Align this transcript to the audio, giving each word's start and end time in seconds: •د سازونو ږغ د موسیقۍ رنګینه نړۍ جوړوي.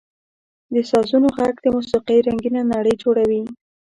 •د 0.73 0.75
سازونو 0.91 1.27
ږغ 1.37 1.55
د 1.63 1.67
موسیقۍ 1.75 2.19
رنګینه 2.27 2.61
نړۍ 2.73 2.93
جوړوي. 3.03 3.41